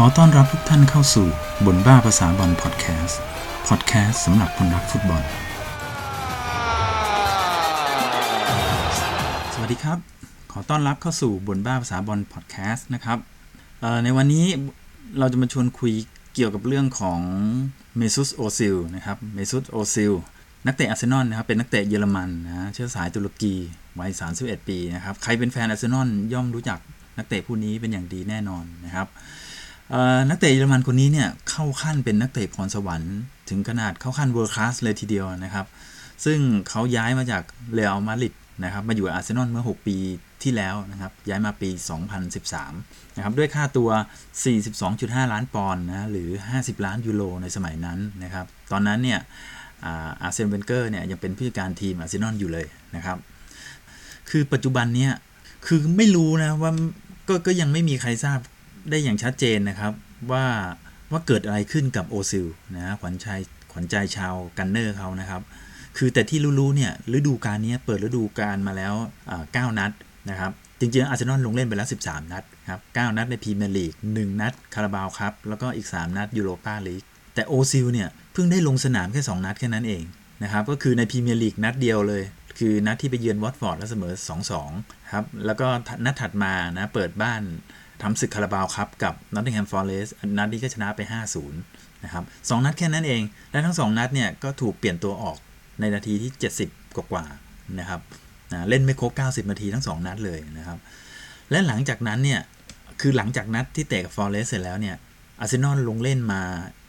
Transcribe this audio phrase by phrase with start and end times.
[0.00, 1.26] ขอต้อนรับทุกท่านเข้าสู่
[1.66, 3.20] บ่นบ้าภาษาบอลพอดแคสต์
[3.68, 5.22] พอดแคสต์สำหรับคนรักฟุตบอล
[9.54, 9.98] สวัสดีครับ
[10.52, 13.18] ขอต้อนรับเข้าสู่บ่นบ้าภาษาบอลพอดแคสต์นะครับ
[14.04, 14.46] ในวันนี้
[15.18, 15.92] เราจะมาชวนคุย
[16.34, 17.20] เกี่ยวกับเรื่องของ
[17.96, 20.12] เมซุตโอซิลนะครับเมซุตโอซิล
[20.66, 23.54] นักเตะอาร์เซนอลนะครับเป็นนักเตะเยอรมันนะเชื้อสายตุรกี
[23.98, 24.10] วัย
[24.40, 26.78] 31 ปีนะครับใครเป็นแฟนอาร์เซนอลย่อมรู้จัก
[27.18, 29.08] นักเตะผู้นี้เป็นอย่างดีแน่นอนนะครับ
[30.28, 33.16] นักเตะเยอรมันคนนี้เนี่ยเข้าขั้นเป็นนักเตะพรสวรรค์
[33.48, 35.66] ถึงขนาดเข้าขั้น world class เลยทีเดียวนะครับ
[36.24, 36.38] ซึ่ง
[36.68, 37.42] เขาย้ายมาจาก
[37.74, 39.96] เรอัลมาดริดนะครับมาอยู่อาร์เซนอลเมื่อ 6 ปี
[40.42, 41.70] ที่แล้วนะครับย้ายมาปี
[42.42, 43.90] 2013 นะครับด้วยค่าตัว
[44.60, 46.28] 42.5 ล้านปอนด์นะหรือ
[46.58, 49.20] 50 ล้านยูโรในสมัยนั้นนะครับตอนนั้นเนี่ย
[49.82, 52.66] อาร์แซนเวนเกอร์เนี่ยยังเป็นผู้จัดการทีมอาร์เซนอลอยู่เลย
[52.96, 53.18] นะครับ
[54.30, 55.12] คือปัจจุบันเนี่ย
[55.66, 56.72] คือไม่รู้นะว่า
[57.28, 58.38] ก็ก็ยังไม่มีใครทราบ
[58.90, 59.92] ได้อย่างชัดเจนนะครับ
[60.32, 60.44] ว่า
[61.12, 63.26] ว่าเกิดอะไรขึ้นกับโอซิลนะขวัญใจ
[63.72, 65.42] ขวัญใจชาวกันเนอร์เขานะครับ
[65.96, 68.94] คือแต่ที่รู้ๆเนี่ยฤดูกาลนี้เปิดฤดูกาลมาแล้ว
[69.36, 69.92] 9นัด
[70.30, 77.02] นะครับจริงๆอาร์เซนอลลงเล่นไปแล้ว 13 นัดครับ9นัดในพรีเมียร์ลีก 1 นัดคาราบาวคัพ แล้วก็อีก 3 นัดยูโรปาลีก
[77.34, 80.02] แต่โอซิลเนี่ยเพิ่งได้ลงสนามแค่ 2 นัดแค่นั้นเอง
[80.42, 82.22] นะครับ ก็คือในพรีเมียร์ลีกนัดเดียวเลย
[82.58, 84.14] คือนัดที่ไปเยือนวอตฟอร์ดแล้วเสมอ
[84.62, 85.68] 2-2 ครับ แล้วก็
[86.04, 87.42] นัดถัดมานะเปิดบ้าน
[88.02, 91.00] ทำศึกคาราบาวคัพกับนอตติงแฮมฟอเรสต์นัดนี้ก็ชนะไป
[91.52, 91.52] 5-0
[92.04, 95.36] นะครับ2นัดแค่นั้นเอง และทั้ง 2 นัดเนี่ยก็ถูกเปลี่ยนตัวออก
[95.80, 96.32] ในนาทีที่
[96.66, 98.00] 70 กว่าๆนะครับ
[98.52, 100.78] นะเล่นไม่ครบ 90 นาทีทั้ง 2 นัดเลยนะครับ
[101.50, 102.40] และหลังจากนั้นเนี่ย
[103.00, 104.96] คือหลังจากนัดที่เตะกับฟอเรสต์เสร็จแล้วเนี่ย
[105.40, 106.42] อาร์เซนอลลงเล่นมา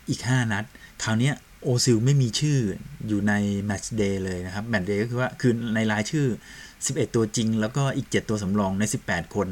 [0.09, 0.63] อีก 5 นัด
[1.03, 1.31] คราวนี้
[1.63, 2.59] โอซิลไม่มีชื่อ
[3.07, 3.33] อยู่ใน
[3.66, 6.25] matchday เลยนะครับ matchday ก็คือว่าคือในรายชื่อ
[6.69, 9.47] 11 ตัวจริง แล้วก็อีก 7 ตัวสำรองใน 18 คน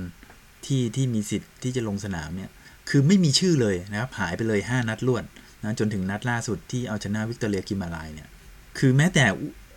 [0.66, 2.50] ที่ที่มีสิทธิ์ที่จะลงสนามเนี่ย
[2.90, 5.24] คือไม่มีชื่อเลยนะครับหายไปเลย 5 นัดรวด
[5.64, 8.30] นะจนถึงนัดล่าสุดที่เอาชนะวิตอเรียกิมาไรส์เนี่ย
[8.78, 9.26] คือแม้แต่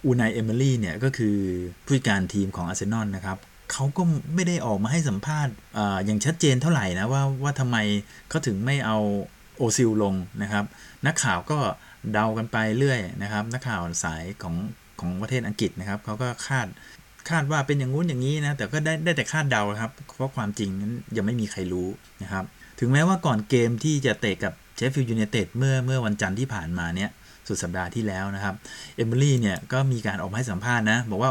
[0.05, 1.37] อูนายเอมิลี่เนี่ยก็คือ
[1.85, 3.39] ผู้การทีมของอาร์เซนอลนะครับ
[3.73, 4.03] เขาก็
[4.35, 7.77] ไม่ได้ออกมาให้สัมภาษณ์ออย่างชัดเจนเท่าไหร่นะว่าว่าทำไม
[8.29, 8.99] เขาถึงไม่เอา
[9.57, 10.65] โอซิลลงนะครับ
[11.07, 11.59] นักข่าวก็
[12.13, 14.55] เดากันไปเรื่อยนะครับ นักข่าวสายของ
[15.01, 16.67] ของประเทศอังกฤษนะครับเขาก็คาด
[17.31, 21.89] คาดว่าเป็นอย่างงู้นอย่างนี้นะ แต่ก็ได้ได้แต่คาดเดาครับ เพราะความจริงนั้นยังไม่มีใครรู้
[22.23, 22.45] นะครับ
[22.81, 27.11] ถึงแม้ว่าก่อนเกมที่จะเตะกับเชฟฟิลด์ยูไนเต็ดเมื่อเมื่อวันจันทร์ที่ผ่านมาเนี่ย
[27.49, 28.55] สุดสัปดาห์ที่แล้วนะครับ
[28.97, 31.31] เอเมอรี่เนี่ยก็มีการออกมาให้สัมภาษณ์นะ บอกว่า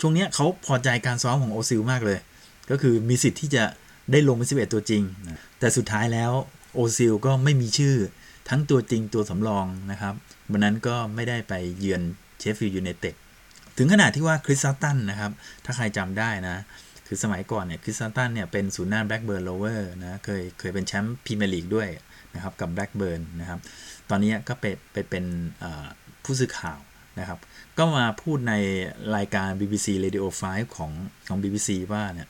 [0.00, 2.18] ช่วงนี้เขาพอใจการซ้อมของโอซิลมากเลย
[2.70, 3.64] ก็คือมีสิทธิ์ที่จะ
[4.12, 5.02] ได้ลงเป็น11 ตัวจริง
[5.58, 6.32] แต่สุดท้ายแล้ว
[6.74, 7.96] โอซิลก็ไม่มีชื่อ
[8.48, 10.14] ทั้งตัวจริงตัวสำรองนะครับ
[10.50, 12.00] วันนั้นก็ไม่ได้ไปเยือน
[12.38, 13.14] เชฟฟิลด์ยูไนเต็ด
[13.76, 15.32] ถึงขนาดที่ว่าคริส ซัตตันนะครับ
[15.64, 16.56] ถ้าใครจำได้นะ
[17.06, 21.88] คือสมัยก่อนเนี่ยคริส ซัตตันเนี่ยเป็นศูนย์หน้าแบล็กเบิร์นโรเวอร์สนะ เคยเคยเป็นแชมป์พรีเมียร์ลีกด้วย
[22.34, 23.60] นะครับกับแบล็กเบิร์นนะครับ
[24.10, 25.24] ตอนนี้ก็ไปไปเป็น
[26.24, 26.78] ผู้สื่อข่าว
[27.20, 27.38] นะครับ
[27.78, 28.54] ก็มาพูดใน
[29.16, 30.90] รายการ BBC Radio 5 ของ
[31.28, 32.28] ของ BBC ว่าเนี่ย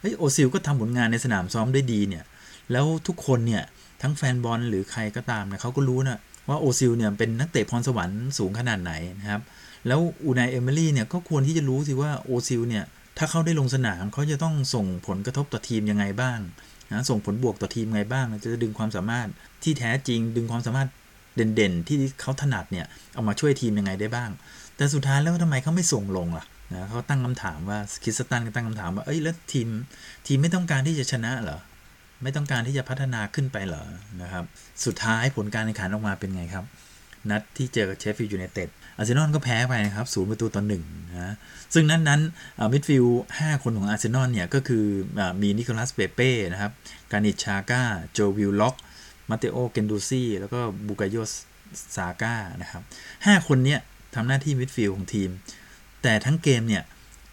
[0.00, 2.24] เฮ้ยโอซิลก็ทำผลงานในสนามซ้อมได้ดีเนี่ย
[2.72, 3.62] แล้วทุกคนเนี่ย
[4.02, 9.42] ทั้งแฟนบอลหรือใครก็ตามนะเขาก็รู้นะว่าโอซิลเนี่ยเป็นนักเตะพรสวรรค์สูงขนาดไหนนะครับ
[9.86, 12.84] แล้วอูไนเอเมอรี่เนี่ยก็ควรที่จะรู้สิว่าโอซิลเนี่ย
[13.18, 16.38] ถ้าเขาได้ลงสนามเขาจะต้องส่งผลกระทบต่อทีมยังไงบ้าง
[16.90, 19.28] นะส่งผลบวกต่อทีมไงบ้าง จะดึงความสามารถ
[19.62, 20.88] ที่แท้จริง ดึงความสามารถ
[21.34, 24.30] เด่นๆ ที่เขาถนัดเนี่ยเอามาช่วยทีมยังไงได้บ้าง
[24.76, 29.68] แต่สุดท้ายแล้วทำไมเขาไม่ส่งลงล่ะนะเขาตั้งคำถามว่าคิสตันก็ตั้งคำถามว่าเอ้ยแล้วทีม
[30.26, 31.58] ทีมไม่ต้องการที่จะชนะเหรอ
[32.22, 33.84] ไม่ต้องการที่จะพัฒนาขึ้นไปเหรอ
[34.22, 34.44] นะครับ
[34.84, 36.64] สุดท้ายผลการแข่งขันออกมาเป็นไงครับ
[37.30, 41.34] นัดที่เจอกับเชฟฟิลด์ยูไนเต็ด อาร์เซนอลก็แพ้ไปนะครับศูนย์ประตูต่อหนึ่งนะ
[41.74, 42.20] ซึ่งนั้นนั้น
[42.72, 44.84] มิดฟิลด์ห้าคนของอาร์เซนอลเนี่ยก็คือ
[45.18, 46.72] อ่ะมีนิโคลัสเปเป้นะครับ
[47.12, 47.82] กรานิตชาก้า
[48.12, 48.74] โจวิลล็อก
[49.30, 51.16] มาเตโอเกนดูซี่แล้วก็บูกายโย
[51.96, 52.82] ซาก้านะครับ
[53.26, 53.80] ห้าคนเนี้ย
[54.14, 55.30] ทำหน้าที่มิดฟิลด์ของทีม
[56.02, 56.82] แต่ทั้งเกมเนี่ย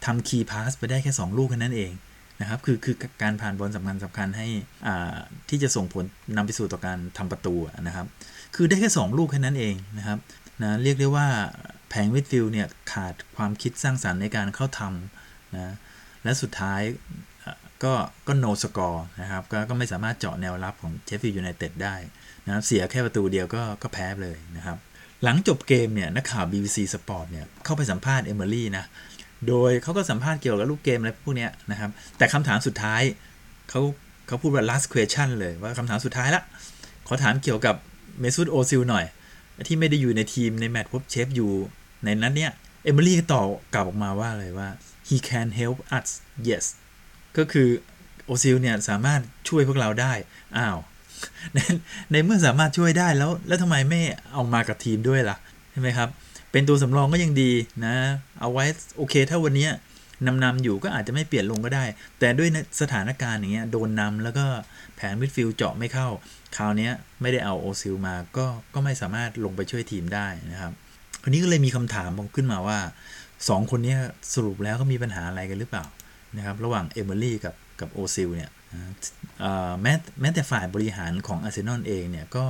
[0.04, 1.92] ทำ key pass ไปได้แค่ 2 ลูกแค่นั้นเอง
[2.40, 4.46] นะครับคือคือการผ่านบอลสำคัญสำคัญให้
[5.48, 6.04] ที่จะส่งผล
[6.36, 8.06] นำไปสู่ต่อการทำประตูนะครับ
[8.54, 10.18] คือได้แค่ 2 ลูกแค่นั้นเองนะครับ
[10.62, 11.28] นะเรียกได้ว่า
[11.88, 15.74] แผงมิดฟิลด์เนี่ยขาดความคิดสร้างสรรค์ในการเข้าทำนะ
[16.24, 16.80] และสุดท้าย
[17.84, 17.92] ก็
[18.26, 21.94] ก็ no score นะครับกก็ไม่สามารถเจาะแนวรับของเชฟฟิลด์ยูไนเต็ดได้
[22.44, 24.76] นะครับเสียแค่ประตูเดียวก็ก็แพ้เลยนะครับ
[25.24, 28.84] หลังจบเกมเนี่ยนักข่าว BBC Sport เนี่ยเข้าไปสัมภาษณ์เอเมอรี่นะ
[29.48, 33.02] โดยเขาก็สัมภาษณ์เกี่ยวกับรูปเกมอะไรพวกนี้นะครับ แต่คำถามสุดท้าย
[33.70, 33.80] เขา
[34.26, 36.42] เขาพูดว่า last question เลยว่าคำถามสุดท้ายละ
[37.06, 37.74] ขอถามเกี่ยวกับ
[38.20, 39.04] เมซูดโอซิลหน่อย
[39.68, 41.50] ที่ไม่ได้อยู่ในทีมในแมตช์พบเชฟอยู่
[42.04, 42.52] ในนั้นเนี่ย
[42.84, 44.68] เอเมอรี่ก็ตอบกลับออกมาว่าเลยว่า
[45.08, 46.08] he can help us
[46.48, 46.64] yes
[47.36, 47.68] ก็คือ
[48.24, 50.12] โอซิลเนี่ยสามารถช่วยพวกเราได้
[50.56, 50.78] อ้าว
[51.54, 51.58] ใน
[52.12, 54.00] ในเมื่อสามารถช่วยได้แล้ว แล้วทำไมไม่
[54.32, 55.36] เอามากับทีมด้วยล่ะ
[55.72, 56.08] ใช่ไหมครับ
[56.52, 57.52] เป็นตัวสำรองก็ยังดี
[57.84, 57.94] นะ
[58.40, 58.64] เอาไว้
[58.96, 59.68] โอเค ถ้าวันนี้
[60.26, 61.84] นำนำอยู่ก็อาจจะไม่เปลี่ยนลงก็ได้
[62.18, 62.48] แต่ด้วย
[62.80, 64.46] สถานการณ์อย่างเงี้ยโดนนำแล้วก็
[64.96, 66.08] แผงมิดฟิลด์เจาะไม่เข้า
[66.56, 66.90] คราวนี้
[67.20, 70.72] ไม่ได้เอาโอซิลมาก็ก็ไม่สามารถลงไปช่วยทีมได้นะครับ
[71.22, 72.78] คราวนี้ก็เลยมีคำถามขึ้นมาว่า
[73.26, 73.96] 2 คนนี้
[74.34, 75.84] สรุปแล้วก็มีปัญหาอะไรกันหรือเปล่า
[76.36, 78.50] นะครับระหว่างเอเมอรี่กับกับโอซิลเนี่ย
[79.82, 82.44] แม้แม้แต่ฝ่ายบริหารของอาร์เซนอลเองเนี่ยก็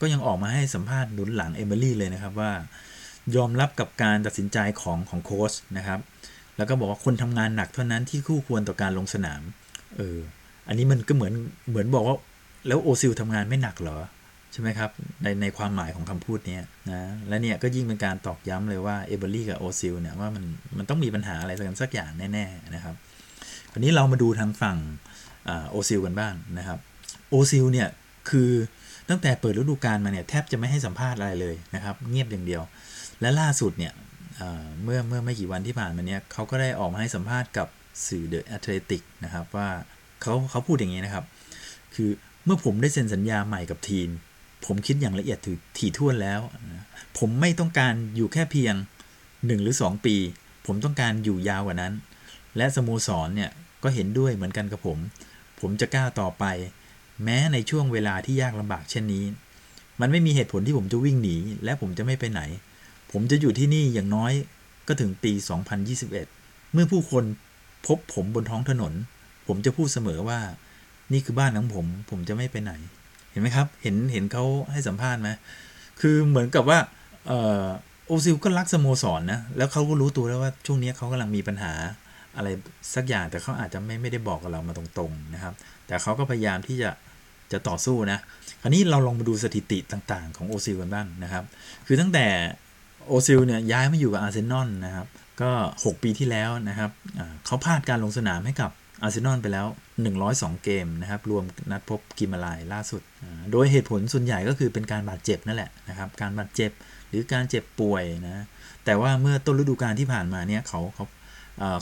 [0.00, 2.52] ก็ยังออกมาให้สัมภาษณ์หนุนหลังเอเมอรี่เลยนะครับว่า
[3.36, 6.00] ยอมรับกับการตัดสินใจของของโค้ชนะครับ
[6.56, 9.42] แล้วก็บอกว่าคนทำงานหนักเท่านั้นที่คู่ควรต่อการลงสนาม
[9.96, 10.18] เออ
[10.68, 11.32] อันนี้มันก็เหมือน
[11.68, 12.16] เหมือนบอกว่า
[12.66, 13.98] แล้วโอซิลทำงานไม่หนักเหรอ
[14.52, 14.90] ใช่ไหมครับ
[15.22, 16.58] ในในความหมายของคำพูดนี้
[16.90, 20.44] นะและเนี่ยก็ยิ่งเป็นการตอกย้ำเลยว่าเอเมอรี่กับโอซิลเนี่ยว่ามัน
[20.78, 22.94] มันต้องมีปัญหาอะไรกันสักอย่างแน่ๆนะครับ
[23.72, 24.78] คราวนี้เรามาดูทางฝั่ง
[25.70, 26.78] โอซิลกันบ้างนะครับ
[27.30, 27.88] โอซิลเนี่ย
[28.30, 28.50] คือ
[29.08, 32.62] ตั้งแต่เปิดฤดูกาลมาเนี่ยแทบจะไม่ให้สัมภาษณ์อะไรเลยนะครับ เงียบอย่างเดียว
[33.20, 33.92] และล่าสุดเนี่ย
[34.82, 37.68] เมื่อเมื่อไม่กี่วันที่ผ่านมาเนี้ยเขาก็ได้ออกมาให้สัมภาษณ์กับ
[38.06, 39.68] สื่อเดอะแอตเลติกนะครับว่า
[40.22, 41.24] เขาเขาพูดอย่างนี้นะครับ
[41.94, 42.10] คือ
[42.46, 44.08] เมื่อผมได้เซ็นสัญญาใหม่กับทีม
[44.64, 45.38] ผมคิดอย่างละเอียด
[45.78, 46.40] ถี่ถ้วนแล้ว
[47.18, 48.74] ผมไม่ต้องการอยู่แค่เพียง
[49.18, 50.16] 1 หรือ 2 ปี
[50.66, 51.92] ผมต้องการอยู่ยาวกว่านั้น
[52.56, 53.50] และสโมสรเนี่ย
[53.82, 54.98] ก็เห็นด้วยเหมือนกันกับผม
[55.60, 56.44] ผมจะก้าวต่อไป
[57.24, 59.24] แม้ในช่วงเวลาที่ยากลำบากเช่นนี้
[60.00, 62.42] มันไม่มีเหตุผลที่ผมจะวิ่งหนี และผมจะไม่ไปไหน
[63.12, 64.32] ผมจะอยู่ที่นี่อย่างน้อย
[64.88, 65.32] ก็ถึงปี
[66.02, 67.24] 2021 เมื่อผู้คน
[67.86, 68.92] พบผมบนท้องถนน
[69.46, 70.40] ผมจะพูดเสมอว่า
[71.12, 72.72] นี่คือบ้านของผม ผมจะไม่ไปไหน
[73.30, 75.30] เห็นไหมครับ เห็นเห็นเขาให้สัมภาษณ์ไหม
[76.00, 76.78] คือเหมือนกับว่า
[78.06, 81.72] โอซิลก็รักสโมสรนนะแล้วเขาก็รู้ตัวแล้วว่าช่วงนี้เขากำลังมีปัญหา
[82.36, 82.48] อะไร
[82.94, 85.54] สักอย่างแต่เขาอาจจะไม่ไม่ได้บอกกับเรามาตรงๆนะครับ
[85.86, 86.90] แต่เขาก็พยายามที่จะ
[87.52, 88.18] จะต่อสู้นะ
[88.62, 91.44] คราวนี้เราลองมาดูสถิติต่างๆ ของโอซิลกันบ้างนะครับ
[91.86, 92.26] คือตั้งแต่
[93.06, 95.06] โอซิลเนี่ยย้ายมาอยู่กับอาร์เซนอลนะครับ
[95.40, 96.90] ก็ 6 ปีที่แล้วนะครับ
[97.46, 98.70] เขาพลาดการลงสนามให้กับ
[99.02, 99.66] อาร์เซนอลไปแล้ว
[100.16, 103.02] 102 เกมนะครับ รวมนัดพบกิมาไรส์ล่าสุด
[103.52, 106.70] โดยเหตุผลส่วนใหญ่ก็คือเป็นการบาดเจ็บนั่นแหละนะครับ การบาดเจ็บ
[107.08, 108.44] หรือการเจ็บป่วยนะ
[108.84, 111.04] แต่ว่าเมื่อต้นฤดูกาลที่ผ่านมาเนี่ยเขาเขา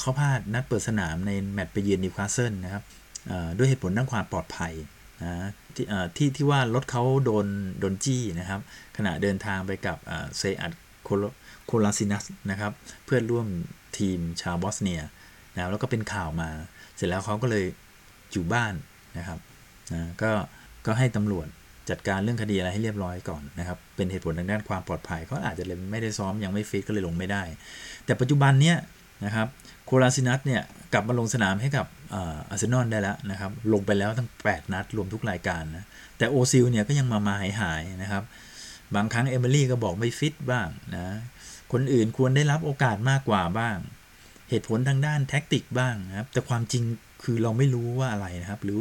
[0.01, 2.83] เขาพลาดนัดเปิดสนามในแมตช์ไปเยือนนิวคาสเซิลนะครับ
[3.59, 4.73] ด้วยเหตุผลด้านความปลอดภัย
[5.23, 7.47] นะที่ที่ที่ว่ารถเขาโดน
[7.81, 8.61] โดนจี้นะครับ
[8.97, 9.97] ขณะเดินทางไปกับ
[10.39, 10.73] เซอัด
[11.67, 12.73] โคลาซินัสนะครับ
[13.05, 13.47] เพื่อนร่วม
[13.99, 15.01] ทีมชาวบอสเนีย
[15.55, 16.51] นะแล้วก็เป็นข่าวมา
[17.05, 17.65] ร็จแล้วเขาก็เลย
[18.33, 18.75] อยู่บ้าน
[19.19, 19.39] นะครับ
[19.93, 20.31] นะก็
[20.87, 21.47] ก็ให้ตำรวจ
[21.91, 27.43] จัดการเรื่องคดีอะไรให้เรียบร้อยก่อนนะครับ เป็นเหตุผลทางด้านความปลอดภัยเขาอาจจะเลยไม่ได้ซ้อมยังไม่ฟิตก็เลยลงไม่ได้
[28.05, 28.77] แต่ปัจจุบันเนี้ย
[29.25, 29.47] นะครับ
[29.87, 30.63] โคลาซินัชเนี่ย
[30.93, 35.85] กลับมาลงสนามให้กับอาร์เซนอลได้แล้วนะครับ ลงไปแล้วทั้ง 8 นัดรวมทุกรายการนะ
[36.19, 38.23] แต่โอซิลเนี่ยก็ยังมามาหายหายนะครับ
[38.95, 41.07] บางครั้งเอเมอรี่ก็บอกไม่ฟิตบ้างนะ
[41.73, 43.77] คนอื่นควรได้รับโอกาสมากกว่าบ้าง
[44.51, 46.83] เหตุผลทางด้านแท็กติกบ้างนะครับ แต่ความจริง
[47.25, 48.81] คือเราไม่รู้ว่าอะไรนะครับ หรือ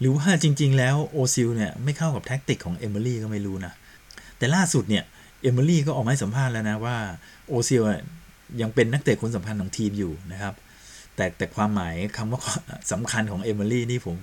[0.00, 3.72] หรือว่าจริง ๆ แล้วโอซิลเนี่ยไม่เข้ากับแท็กติกของเอเมอรี่ก็ไม่รู้นะ
[4.38, 5.04] แต่ล่าสุดเนี่ย
[5.42, 6.96] เอมิลี่ก็ออกมาให้สัมภาษณ์แล้วนะว่า
[7.48, 7.82] โอซิล
[8.60, 10.54] ยังเป็นนักเตะคนสำคัญของทีมอยู่นะครับ
[11.16, 12.40] แต่แต่ความหมายคำว่า
[12.92, 14.16] สำคัญของเอมิลี่นี่ผม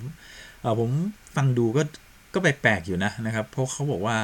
[0.79, 0.89] ผม
[1.35, 1.81] ฟังดูก็
[2.33, 4.17] ก็แปลกๆอยู่นะนะครับ เพราะเขาบอกว่า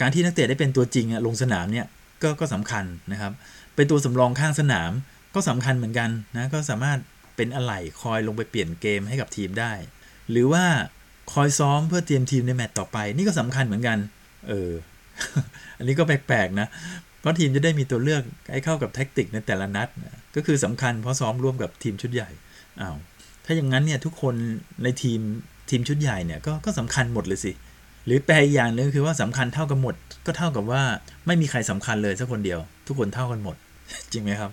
[0.00, 1.86] การที่นักเตะได้เป็นตัวจริงลงสนามเนี่ย
[2.22, 3.32] ก็ก็สำคัญนะครับ
[3.74, 4.92] เป็นตัวสำรองข้างสนาม
[5.34, 6.98] ก็สำคัญเหมือนกันนะก็สามารถ
[7.36, 9.72] เป็นอะไหล่คอยลงไปเปลี่ยนเกมให้กับทีมได้
[10.30, 10.64] หรือว่า
[11.32, 13.98] คอยซ้อมเพื่อเตรียมทีมในแมตต์ต่อไป นี่ก็สำคัญเหมือนกัน
[14.48, 14.70] เออ
[15.78, 16.68] อันนี้ก็แปลกๆนะ
[17.20, 18.22] เพราะทีมจะได้มีตัวเลือก
[18.52, 19.88] ให้เข้ากับแท็กติกในแต่ละนัด
[20.36, 22.30] ก็คือสำคัญเพราะซ้อมร่วมกับทีมชุดใหญ่
[22.80, 22.96] อ้าว
[23.44, 24.34] ถ้าอย่างนั้นเนี่ยทุกคน
[24.82, 25.20] ในทีม
[25.70, 27.52] ทีมชุดใหญ่เนี่ยก็ก็สำคัญหมดเลยสิ
[28.06, 29.94] หรือแปลอย่างนึงคือว่าสำคัญเท่ากันหมด
[30.26, 30.82] ก็เท่ากับว่า
[31.26, 33.56] ไม่มีใครสำคัญเลยสักคนเดียว ทุกคนเท่ากันหมด
[34.12, 34.50] จริงไหมครับ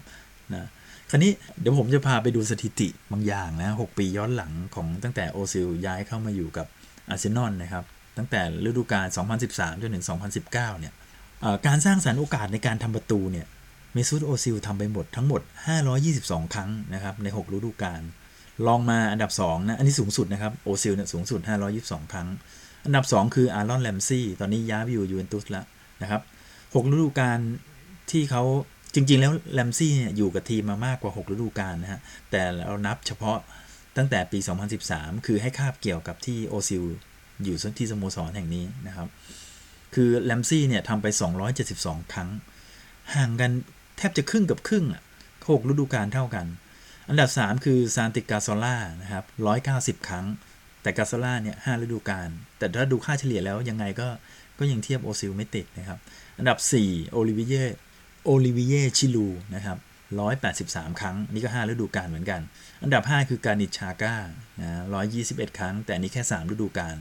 [0.54, 0.70] นะ
[1.10, 6.68] คราวนี้เดี๋ยวผมจะพาไปดูสถิติบางอย่างนะหปีย้อนหลังของตั้งแต่โอซิลย้ายเข้ามาอยู่กับ
[7.10, 7.84] อาร์เซนอลนะครับ
[8.18, 9.08] ตั้งแต่ฤดูกาล
[9.44, 10.94] 2013 จนถึง 2019 เนี่ย
[11.68, 13.48] การสร้างสรรค์โอกาสในการทำประตูเนี่ย
[13.94, 15.42] เมซุตโอซิลทำไปหมดทั้งหมด
[15.98, 18.02] 522 ครั้งนะครับใน 6 ฤดูกาล
[18.68, 21.40] ลองมาอันดับ2นะอันนี้สูงสุดนะครับโอซิลเนี่ยสูงสุด
[21.76, 22.28] 522 ครั้ง
[22.86, 25.66] อันดับ 2 คืออารอนแรมซี่ตอนนี้ย้ายไปอยู่ยูเวนตุสแล้ว
[26.02, 26.22] นะครับ
[26.54, 27.40] 6ฤดูกาล
[28.12, 28.44] ที่เขา
[28.94, 33.38] จริง ๆ แล้วแรมซี่เนี่ยอยู่กับทีมมามากกว่า 6 ฤดูกาลนะฮะ แต่เรานับเฉพาะ
[33.98, 34.40] ตั้งแต่ปี
[34.84, 36.84] 2013 คือให้คาบเกี่ยวกับที่โอซิล
[37.44, 39.08] อยู่ที่สโมสรแห่งนี้นะครับ
[39.96, 41.08] คือแรมซีย์เนี่ยทำไป
[41.60, 42.30] 272 ครั้ง
[43.16, 43.52] ห่างกัน
[43.98, 45.02] แทบจะครึ่งกับครึ่งอะ
[45.50, 46.46] หกฤดูกาลเท่ากัน
[47.10, 49.24] อันดับ 3 คือซานติกาซอร์ล่านะครับ
[49.66, 50.26] 190 ครั้ง
[50.82, 54.08] แต่กาซอร์ล่าเนี่ยห้าฤดูกาล แต่ถ้าดูค่าเฉลี่ยแล้วยังไงก็
[54.60, 56.00] ก็ยังเทียบโอซิลไม่ติดนะครับ
[56.40, 57.54] อันดับ 4 โอลิวิเยร์
[58.32, 59.78] โอลิวิเยร์ ชิรูด์นะครับ
[60.40, 62.42] 183 ครั้ง นี่ก็ 5 ฤดูกาลเหมือนกัน
[62.84, 64.16] อันดับ 5 คือกรานิต ชาก้า
[64.60, 64.70] นะ
[65.16, 66.96] 121 ครั้ง แต่นี้แค่ 3 ฤดูกาล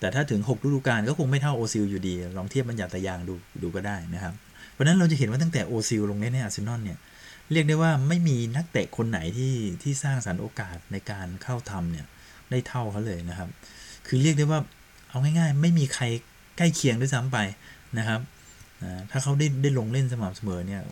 [0.00, 4.34] แต่ถ้าถึง 6 ฤดูกาลก็คงไม่เท่าโอซิลอยู่ดี ลองเทียบบรรยางศ์ดูดูก็ได้นะครับ
[4.72, 6.98] เพราะนั้นเราจะเห็นว่าตั้งแต่โอซิลลงเล่นในอาร์เซนอลเนี่ย
[7.52, 12.06] เรียกได้ว่าไม่มีนักเตะคนไหนที่ที่สร้างสรรค์โอกาสในการเข้าทำเนี่ย
[12.50, 13.48] ได้เท่าเขาเลยนะครับ
[14.06, 14.60] คือเรียกได้ว่า
[15.10, 16.04] เอาง่ายๆ ไม่มีใคร
[16.56, 17.38] ใกล้เคียงด้วยซ้ำไป
[17.98, 18.20] นะครับ
[19.10, 20.82] ถ้าเขาได้ได้ลงเล่นสม่ำเสมอเนี่ย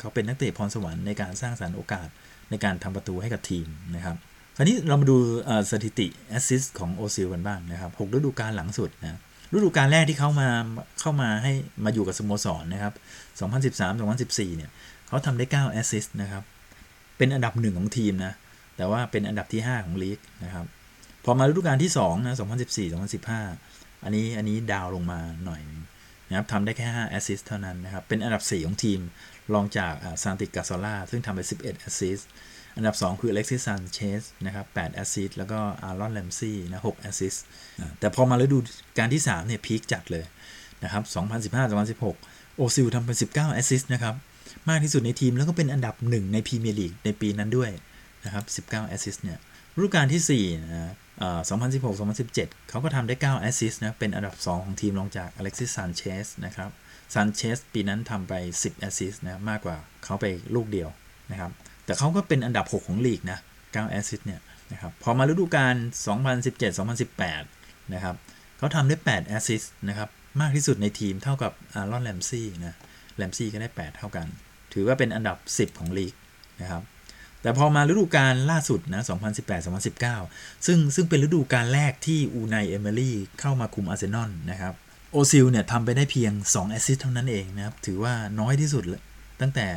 [0.00, 2.08] เขาเป็นนักเตะพรสวรรค์ในการสร้างสรรค์โอกาส
[2.50, 4.16] ในการทำประตูให้กับทีมนะครับ
[4.56, 5.16] คราวนี้เรามาดู
[5.70, 9.20] สถิติแอสซิสต์ของโอซิลกันบ้างนะครับ6ฤดูกาลหลังสุดนะ
[9.54, 10.48] ฤดูกาลแรกที่เขามา
[11.00, 11.52] เข้ามาให้
[11.84, 12.94] มาอยู่กับสโมสรนะครับ
[13.56, 14.70] 2013-2014 เนี่ย
[15.08, 16.42] เขาทำได้ 9 แอสซิสต์นะครับ
[17.16, 18.32] เป็นอันดับหนึ่งของทีมนะ
[18.76, 20.66] แต่ว่าเป็นอันดับที่ 5 ของลีกนะครับ
[21.24, 22.34] พอมาฤดูกาลที่2นะ
[23.38, 25.60] 2014-2015 อันนี้อันนี้ down ลงมาหน่อย
[26.28, 29.00] นะครับทำได้แค่ 5 แอสซิสต์เท่านั้นนะครับ เป็นอันดับ 4 ของทีม
[29.54, 32.28] รองจากซานติกาซอร์ล่าซึ่งทำไป 11 แอสซิสต์
[32.76, 37.44] อันดับ 2 คืออเล็กซิส ซานเชสนะครับ8แอสซิสต์แล้วก็อารอนแรมซีย์นะ6แอสซิสต์
[37.98, 38.58] แต่พอมาฤดู
[38.98, 40.24] กาลที่ 3 เนี่ย peak จัดเลย
[40.84, 41.02] นะครับ
[41.80, 44.14] 2015-2016 โอซิลทำไป 19 แอสซิสต์นะครับ
[44.68, 47.70] มากที่สุดในทีมแล้วก็เป็นอันดับ 1 ในพรีเมียร์ลีกในปีนั้นด้วย
[48.24, 49.38] นะครับ 19 แอสซิสต์เนี่ย
[49.78, 50.92] ฤดูกาลที่4นะ
[51.94, 56.70] 2016-2017 เขาก็ทำได้ 9 แอสซิสต์นะ เป็นอันดับ 2 ของทีมรองจากอเล็กซิสซานเชสนะครับ
[57.14, 60.88] ซานเชสปีนั้นทำไป 10 แอสซิสต์นะ มากกว่าเขาไปลูกเดียว
[61.30, 61.50] นะครับ
[61.84, 64.40] แต่เขาก็เป็นอันดับ 6 ของลีกนะ 9 แอสซิสต์เนี่ย
[64.72, 65.74] นะครับ พอมาฤดูกาล
[67.24, 68.16] 2017-2018 นะครับ
[68.58, 70.08] เขาทำได้ 8 แอสซิสต์นะครับ
[70.40, 72.76] มากที่สุดในทีมเท่ากับอารอนแรมซีย์นะ
[73.16, 74.26] แรมซีย์ก็ได้ 8 เท่ากัน
[74.72, 76.14] ถือว่าเป็นอันดับ 10 ของลีก
[76.60, 76.82] นะครับ
[77.46, 79.02] แต่พอมาฤดูกาลล่าสุดนะ
[79.84, 84.74] 2018-2019 ซึ่งซึ่งเป็นฤดูกาลแรกที่อูไนเอเมรี่เข้ามาคุมอาร์เซนอลนะครับ
[85.12, 89.02] โอซิลเนี่ยทำไปได้เพียง 2 แอสซิสต์เท่านั้นเองนะครับ ถือว่าน้อยที่สุดเลย
[89.40, 89.68] ตั้งแต่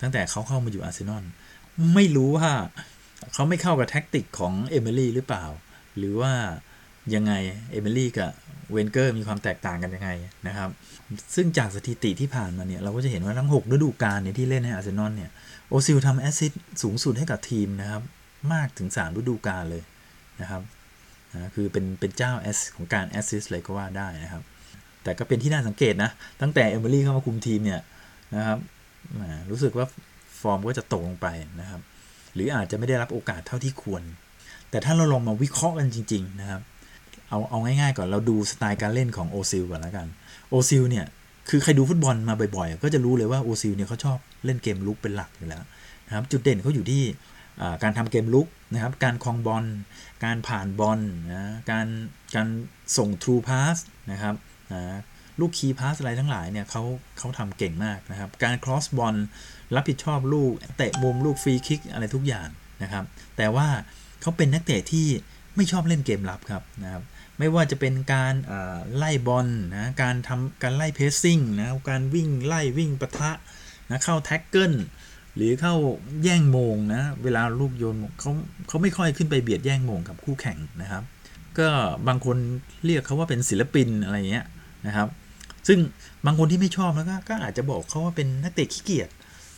[0.00, 1.24] ตั้งแต่เขาเข้ามาอยู่อาร์เซนอล
[1.94, 2.50] ไม่รู้ว่า
[3.32, 5.44] เขาไม่เข้ากับแท็กติกของเอเมรี่หรือเปล่า
[5.96, 6.32] หรือว่า
[7.14, 7.32] ยังไง
[7.70, 8.30] เอเมรี่กับ
[8.72, 10.10] เวนเกอร์มีความแตกต่างกันยังไง
[10.46, 10.70] นะครับ
[11.34, 15.30] ซึ่งจากสถิติที่ผ่านมาเนี่ยเราก็จะเห็นว่าทั้ง 6 ฤดูกาลเนี่ยที่เล่นให้อาร์เซนอลเนี่ย
[15.70, 18.02] โอซิลทำแอสซิสต์สูงสุดให้กับทีมนะครับ
[18.52, 19.82] มากถึง 3 ฤดูกาลเลย
[20.40, 20.62] นะครับ
[21.32, 24.42] นะคือเป็นเป็นเจ้าแห่งของการแอสซิสต์เลยก็ว่าได้นะครับ
[25.02, 26.10] แต่ก็เป็นที่น่าสังเกตนะ
[26.40, 27.80] ตั้งแต่เอเมรี่เข้ามาคุมทีมเนี่ย
[28.36, 28.58] นะครับ
[29.50, 29.86] รู้สึกว่า
[30.40, 31.26] ฟอร์มก็จะตกลงไป
[31.60, 31.80] นะครับ
[32.34, 34.02] หรืออาจจะไม่ได้รับโอกาสเท่าที่ควร
[34.70, 36.60] แต่ถ้าเราลองมาวิเคราะห์กันจริง ๆ นะครับ
[37.28, 40.06] เอาเอาง่ายๆก่อนเราดูสไตล์การเล่นของโอซิลก่อนแล้วกัน
[40.50, 41.06] โอซิลเนี่ย
[41.50, 45.62] คือใครดูฟุตบอลมาบ่อยๆ ก็จะรู้เลยว่าโอซิลเนี่ยเขาชอบเล่นเกมรุกเป็นหลักอยู่แล้ว
[46.06, 47.02] นะครับจุดเด่นเขาอยู่ที่
[47.82, 49.64] การทำเกมรุกนะครับการครองบอล
[50.24, 51.00] การผ่านบอล
[51.32, 51.86] นะการ
[52.34, 52.48] การ
[52.96, 53.76] ส่ง through pass
[54.12, 54.34] นะครับ
[54.72, 54.98] นะ
[55.40, 56.82] ลูก key pass อะไรทั้งหลายเนี่ยเขา
[57.18, 59.14] เขาทำเก่งมากนะครับการครอสบอล
[59.74, 62.48] รับผิดชอบลูกเตะมุมลูกฟรีคิกอะไรทุกอย่าง
[62.82, 63.04] นะครับ
[63.36, 63.68] แต่ว่า
[64.20, 65.06] เขาเป็นนักเตะที่
[65.60, 67.02] ไม่ชอบเล่นเกมรับครับนะครับ
[67.38, 68.34] ไม่ว่าจะเป็นการ
[68.96, 73.30] ไล่บอลนะการทำการไล่เพสซิ่งนะการวิ่งไล่วิ่งปะทะ
[73.90, 74.72] นะเข้าแท็กเกิล
[75.36, 75.74] หรือเข้า
[76.22, 78.30] แย่งโมงนะเวลาลูกโยนเขา
[78.68, 81.02] เขาไม่ค่อยขึ้นไปเบียดแย่งโมงกับคู่แข่งนะครับ
[81.58, 81.68] ก็
[82.08, 82.36] บางคน
[82.84, 84.46] เรียกเขาว่าเป็นศิลปินอะไรเงี้ย
[84.86, 85.08] นะครับ
[85.68, 85.78] ซึ่ง
[86.26, 89.10] บางคนที่ไม่ชอบแล้วก็ก็อาจจะบอกเขาว่าเป็นนักเตะขี้เกียจ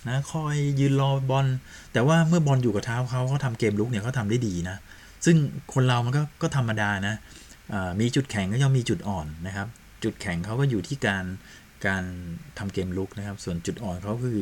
[0.09, 1.47] นะคอยยืนรอบอล
[1.93, 4.77] แต่ว่าเมื่อบอลอยู่กับเท้าเขาเขาทำเกมลุกเนี่ยเขาทำได้ดีนะ
[5.25, 5.37] ซึ่ง
[5.75, 7.17] คนเรามันก็ก็ธรรมดานะ
[8.01, 9.69] มีจุดแข็งก็ย่อมมีจุดอ่อนนะครับ
[10.05, 11.25] จุดแข็งเขาก็อยู่ที่การ
[11.87, 12.05] การ
[12.59, 14.41] ทำเกมลุกนะครับ ส่วนจุดอ่อนเขาคือ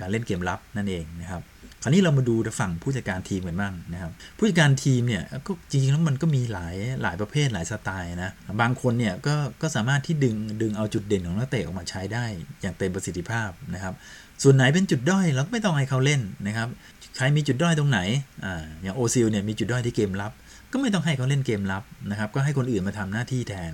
[0.00, 1.42] การเล่นเกมรับนั่นเองนะครับ
[1.82, 12.24] คราวนี้เรามาดูฝั่งผู้จัดการทีมกันบ้างนะครับ ผู้จัดการทีมเนี่ยก็จริงๆแล้วมันก็มีหลายหลายประเภทหลายสไตล์นะ บางคนเนี่ยก็ก็สามารถที่ดึงดึงเอาจุดเด่นของนักเตะออกมาใช้ได้
[12.60, 13.94] อย่างเต็มประสิทธิภาพนะครับ
[14.42, 16.68] ส่วนไหนเป็นจุดด้อยเราก็ไม่ต้องให้เขาเล่นนะครับ
[17.16, 18.00] ใครมีจุดด้อยตรงไหน
[18.44, 20.32] อย่างโอซิลเนี่ยมีจุดด้อยที่เกมรับ
[20.72, 23.72] ก็ไม่ต้องให้เขาเล่นเกมรับนะครับ ก็ให้คนอื่นมาทำหน้าที่แทน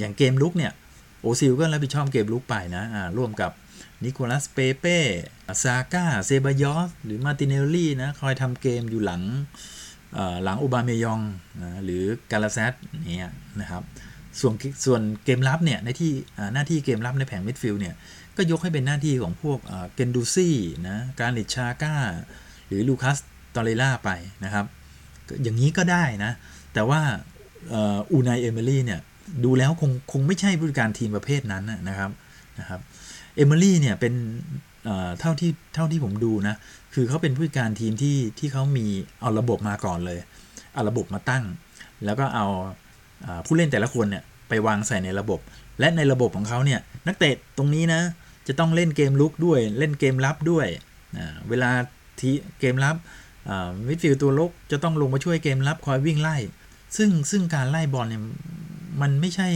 [0.00, 0.72] อย่างเกมรุกเนี่ย
[1.22, 2.84] โอซิลก็รับผิดชอบเกมรุกไปนะ
[3.16, 3.50] ร่วมกับ
[4.04, 4.98] นิโคลัสเปเป้
[5.62, 9.22] ซาก้าเซบายอสหรือมาร์ติเนลลี่นะคอยทำเกมอยู่หลัง
[10.44, 11.20] หลังโอบาเมยอง
[11.62, 12.74] นะหรือลากาแซตต์
[13.16, 13.82] เนี่ยนะครับ
[14.40, 14.54] ส่วน
[14.84, 16.12] ส่วนเกมรับเนี่ยในที่
[16.54, 17.94] หน้าที่เกมรับในแผงมิดฟิลด์เนี่ย
[18.36, 19.58] ก็ยกให้เป็นหน้าที่ของพวก
[19.94, 20.56] เกนดูซี่
[20.88, 21.94] นะกรานิต ชาก้า
[22.66, 23.18] หรือลูคัส
[23.54, 24.10] ตอร์เรย์ร่าไป
[24.44, 24.64] นะครับ
[25.42, 26.32] อย่างนี้ก็ได้นะ
[26.74, 27.00] แต่ว่า
[28.12, 29.00] อูไน เอเมรี่เนี่ย
[29.44, 32.10] ดูแล้วคงคงไม่ใช่ผู้จัดการทีมประเภทนั้นนะครับ
[32.58, 32.80] นะครับ
[33.36, 34.14] เอเมรี่เนี่ยเป็น
[35.20, 36.56] เท่าที่เท่าที่ผมดูนะ
[36.94, 38.86] คือเขาเป็นผู้จัดการทีมที่ที่เขามี
[39.20, 40.18] เอาระบบมาก่อนเลย
[40.74, 41.44] เอาระบบมาตั้ง
[42.04, 42.46] แล้วก็เอา
[43.46, 45.40] ผู้เล่นแต่ละคนเนี่ยไปวางใส่ในระบบ
[45.80, 48.00] และในระบบของเขาเนี่ยนักเตะตรงนี้นะ
[48.48, 50.66] จะต้องเล่นเกมรุกด้วยเล่นเกมรับด้วย
[51.48, 51.70] เวลา
[52.20, 52.30] ที
[52.60, 52.96] เกมรับ
[53.86, 56.36] มิดฟิลด์ตัวรุกจะต้องลงมาช่วยเกมรับคอยวิ่งไล่
[56.96, 58.22] ซึ่งซึ่งการไล่บอลเนี่ย
[59.00, 59.48] มันไม่ใช่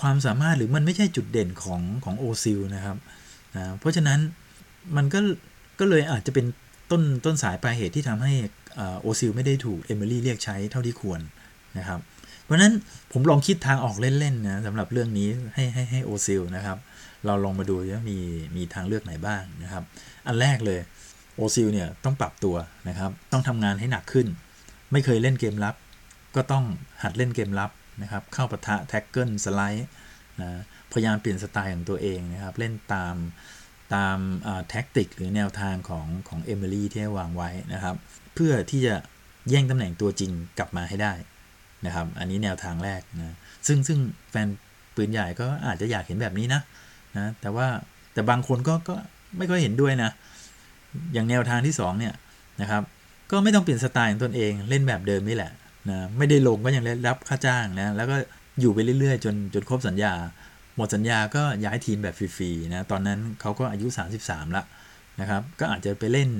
[0.00, 2.96] ความสามารถหรือมันไม่ใช่จุดเด่นของของโอซิลนะครับ
[3.56, 4.18] นะเพราะฉะนั้น
[4.96, 5.18] มันก็
[5.80, 6.46] ก็เลยอาจจะเป็น
[6.90, 8.32] ต้นต้นสายปลายเหตุที่ทำให้
[9.00, 11.20] โอซิลไม่ได้ถูกเอเมรี่เรียกใช้เท่าที่ควร
[11.78, 12.00] นะครับ
[12.44, 12.72] เพราะนั้น
[13.12, 16.78] ผมลองคิดทางออกเล่นๆนะสำหรับเรื่องนี้ให้ให้ให้โอซิลนะครับ
[17.26, 18.18] เราลองมาดูว่ามี
[18.56, 19.82] มีทางเลือกไหนบ้างนะครับ
[20.26, 20.80] อันแรกเลย
[21.40, 22.56] โอซิลเนี่ยต้องปรับตัว
[22.88, 24.26] นะครับ ต้องทำงานให้หนักขึ้น
[24.92, 25.74] ไม่เคยเล่นเกมรับ
[26.36, 26.64] ก็ต้อง
[27.02, 27.70] หัดเล่นเกมรับ
[28.02, 29.88] นะครับ เข้าปะทะ tackle slide
[30.40, 30.48] นะ
[30.92, 33.14] พยายามเปลี่ยนสไตล์ของตัวเองนะครับ เล่นตาม
[33.94, 34.18] ตาม
[34.68, 37.96] แท็กติกหรือแนวทางของของเอมิลี่ที่วางไว้นะครับ
[38.34, 38.94] เพื่อที่จะ
[39.50, 41.12] แย่งตำแหน่งตัวจริงกลับมาให้ได้
[41.86, 43.98] นะครับ อันนี้แนวทางแรกนะซึ่งซึ่ง
[44.30, 44.48] แฟน
[44.94, 46.60] ปืนใหญ่ก็อาจจะอยากเห็นแบบนี้นะ
[47.16, 47.66] นะแต่ว่า
[48.12, 48.94] แต่บางคนก็ก็
[49.38, 50.10] ไม่ค่อยเห็นด้วยนะ
[51.12, 52.14] อย่างแนวทางที่2เนี่ย
[52.60, 52.82] นะครับ
[53.30, 55.52] ก็ไม่ต้องเปลี่ยนสไตล์ของตนเองเล่นแบบเดิมนี่แหละ
[55.88, 58.16] นะไม่ได้ลงก็ยังได้รับค่าจ้างนะแล้วก็
[58.60, 60.12] อยู่ไปเรื่อยๆ จนจนครบสัญญา
[60.76, 63.86] หมดสัญญาก็ย้ายทีมแบบฟรีๆนะตอนนั้นเขาก็อายุ
[64.22, 64.64] 33 ละ
[65.20, 66.30] นะครับก็อาจจะไปเล่น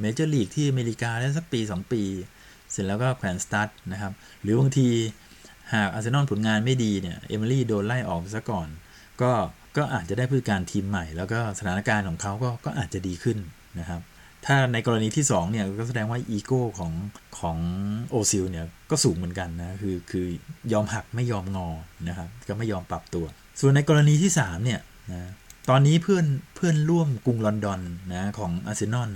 [0.00, 2.02] เมเจอร์ลีกที่อเมริกาได้สักปี 2 ปี
[2.70, 4.12] เสร็จแล้วก็แขวนสตั๊ดนะครับ
[4.42, 4.88] หรือบางที
[5.74, 8.68] หากอาร์เซนอลผลงานไม่ดีเนี่ยเอเมรี่โดนไล่ออกซะก่อน
[9.22, 9.32] ก็
[9.76, 13.38] ก็อาจจะได้ผู้การทีมใหม่ แล้วก็สถานการณ์ของเขาก็ก็อาจจะดีขึ้น
[13.80, 14.00] นะครับ
[14.46, 16.92] ถ้าในกรณีที่2เนี่ยก็แสดงว่าอีโก้ของ
[17.38, 17.56] ของ
[18.10, 20.26] โอซิลเนี่ยก็สูงเหมือนกันนะคือคือ
[20.72, 21.68] ยอมหักไม่ยอมงอ
[22.08, 23.24] นะครับก็ไม่ยอมปรับตัว
[23.60, 24.80] ส่วนในกรณีที่3เนี่ย
[25.12, 25.30] นะ
[25.70, 27.80] ตอนนี้เพื่อนเพื่อนร่วมกรุงลอนดอน
[28.12, 29.08] นะของอาร์เซนอล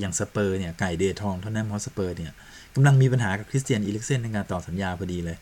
[0.00, 2.32] อย่างสเปอร์เนี่ยไก่เดือยทองทอตแนมฮอตสเปอร์เนี่ย
[2.74, 5.36] กำลังมีปัญหากับคริสเตียนอีริกเซนในการต่อสัญญาพอดีเลย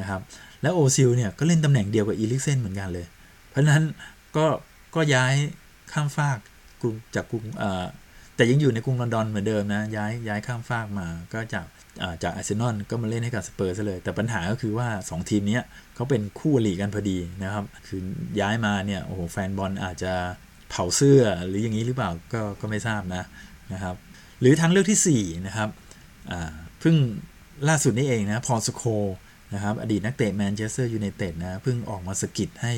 [0.00, 0.20] นะครับ
[0.62, 3.06] แล้วโอซิลเนี่ยก็เล่นตำแหน่งเดียวกับอีริกเซนเหมือนกันเลย
[3.52, 3.82] เพราะนั้น
[4.36, 4.46] ก็
[4.94, 5.34] ก็ย้าย
[5.92, 6.38] ข้ามฟาก
[6.80, 7.44] กรุงจากกรุง
[8.36, 11.66] แต่ยังอยู่ในกรุงลอนดอนเหมือนเดิมนะย้ายย้ายข้ามฟากมาก็จาก
[12.22, 15.60] จากอาร์เซนอลก็มาเล่นให้กับสเปอร์ซะเลย แต่ปัญหาก็คือว่า 2 ทีมนี้
[15.94, 18.00] เขาเป็นคู่หลีกันพอดีนะครับ คือ
[18.40, 20.12] ย้ายมาเนี่ยโอ้โหแฟนบอลอาจจะ
[20.70, 23.24] เผาเสื้อหรืออย่างนี้หรือเปล่าก็ก็ไม่ทราบนะ
[23.72, 23.96] นะครับ
[24.40, 25.68] หรือทางเลือกที่ 4 นะครับ
[26.80, 26.96] เพิ่ง
[27.68, 28.82] ล่าสุดนี้เองนะพอสโค
[29.54, 32.74] นะครับอดีตนักเตะแมนเชสเตอร์ยูไนเต็ดนะเพิ่งออกมาสะกิดให้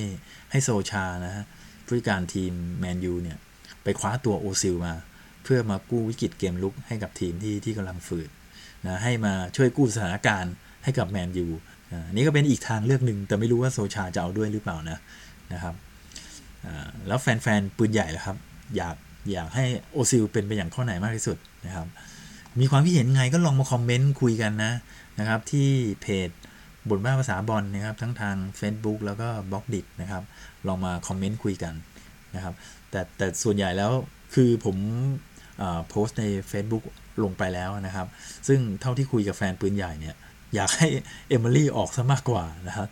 [0.50, 1.44] ให้โซลชานะฮะ
[1.86, 3.38] ผู้การทีมแมนยูเนี่ย
[3.82, 4.94] ไปคว้าตัวโอซิลมา
[5.44, 8.28] เพื่อมากู้วิกฤตเกมรุกให้กับทีมที่ที่กำลังฝืด
[8.86, 11.46] นะให้มาช่วยกู้สถานการณ์ให้กับแมนยู
[12.12, 14.98] นี่ก็เป็นอีกทางเลือกหนึ่งแต่ไม่รู้ว่าโซลชาจะเอาด้วยหรือเปล่านะ
[15.52, 15.74] นะครับ
[17.06, 18.36] แล้วแฟนๆ ปืนใหญ่ละครับ
[18.76, 18.96] อยาก
[19.32, 21.86] อยากให้โอซิลเป็นไปอย่างข้อไหนมากที่สุดนะครับ
[22.60, 24.72] มีความคิดเห็นไงก็ลองมาคอมเมนต์คุยกันนะ
[25.18, 25.68] นะครับที่
[26.02, 26.30] เพจ
[26.90, 30.22] บทบ้าภาษาบอลนะครับทั้งทาง Facebook แล้วก็ Blockdit นะครับ
[30.66, 31.74] ลองมาคอมเมนต์คุยกัน
[32.34, 32.54] นะครับ
[32.90, 33.92] แต่แต่ส่วนใหญ่แล้ว
[34.34, 34.76] คือผม
[35.88, 36.84] โพสต์ใน Facebook
[37.22, 38.06] ลงไปแล้วนะครับ
[38.48, 40.16] ซึ่งเท่าที่คุยกับแฟนปืนใหญ่เนี่ย
[40.54, 40.88] อยากให้
[41.28, 42.88] เอเมรี่ออกซะมากกว่านะครับ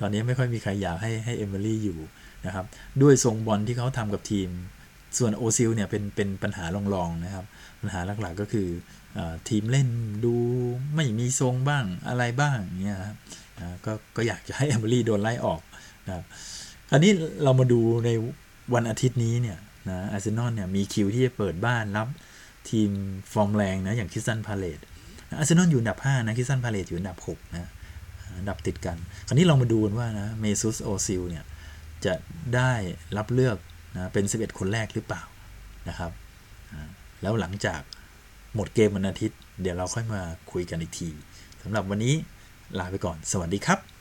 [0.00, 1.98] ตอนนี้ไม่ค่อยมีใครอยากให้ให้เอเมรี่อยู่
[2.46, 2.66] นะครับ
[3.02, 4.48] ด้วยทรงบอลที่เขาทำกับทีม
[5.18, 7.44] ส่วนโอซิลเนี่ยเป็นเป็นปัญหารองๆนะครับ
[7.80, 8.68] ปัญหาหลักๆก็คือ
[9.48, 9.88] ทีมเล่น
[10.24, 10.34] ดู
[10.94, 13.16] ไม่มีทรงบ้างอะไรบ้างเนี่ยครับ
[13.84, 15.60] ก็ก็อยากจะให้เอเมรี่โดนไล่ออก
[16.06, 16.24] นะครับ
[16.90, 18.10] คราวนี้เรามาดูใน
[18.74, 22.08] วันอาทิตย์นี้เนี่ยนะอาร์เซนอลเนี่ยมีคิวที่จะเปิดบ้านรับ
[22.70, 22.90] ทีม
[23.32, 24.78] ฟอร์มแรงนะอย่างคริสตัลพาเลซ
[25.38, 27.70] อาร์เซนอลอยู่อันดับ 5 นะคริสตัลพาเลซอยู่อันดับ 6 นะ
[28.38, 31.44] อันดับติดกัน คราวนี้เรามาดูกันว่านะเมซุตโอซิลเนี่ย
[32.04, 32.14] จะ
[32.54, 32.72] ได้
[33.16, 33.56] รับเลือก
[33.94, 35.22] นะเป็น 11 คนแรกหรือเปล่า
[35.88, 36.12] นะครับ
[37.22, 37.80] แล้วหลังจาก
[38.56, 40.20] หมดเกมวันอาทิตย์ เดี๋ยวเราค่อยมา
[40.52, 41.08] คุยกันอีกที
[41.62, 42.14] สำหรับวันนี้
[42.78, 43.95] ลาไปก่อน สวัสดีครับ